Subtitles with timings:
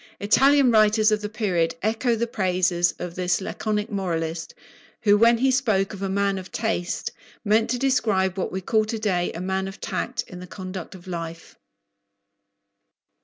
[0.19, 4.55] Italian writers of the period echo the praises of this laconic moralist,
[5.03, 7.11] who, when he spoke of "a man of taste,"
[7.45, 10.95] meant to describe what we call to day "a man of tact" in the conduct
[10.95, 11.55] of life.